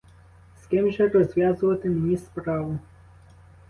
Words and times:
З 0.63 0.67
ким 0.67 0.91
же 0.91 1.07
розв'язувати 1.07 1.89
мені 1.89 2.17
справу? 2.17 2.79